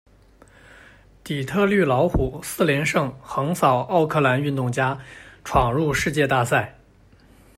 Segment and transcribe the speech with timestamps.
[1.23, 4.99] 底特律老虎四连胜横扫奥克兰运动家，
[5.45, 6.75] 闯入世界大赛。